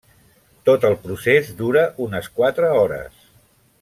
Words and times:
Tot 0.69 0.87
el 0.89 0.95
procés 1.03 1.51
dura 1.59 1.85
unes 2.07 2.31
quatre 2.39 2.73
hores. 2.79 3.21